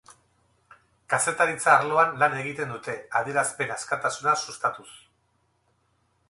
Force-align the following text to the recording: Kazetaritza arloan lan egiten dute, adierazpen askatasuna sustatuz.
Kazetaritza 1.13 1.73
arloan 1.81 2.15
lan 2.23 2.37
egiten 2.39 2.73
dute, 2.77 2.95
adierazpen 3.21 3.75
askatasuna 3.77 4.35
sustatuz. 4.47 4.91